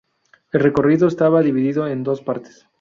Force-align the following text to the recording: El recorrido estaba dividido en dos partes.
El 0.51 0.61
recorrido 0.61 1.07
estaba 1.07 1.43
dividido 1.43 1.87
en 1.87 2.01
dos 2.01 2.21
partes. 2.23 2.65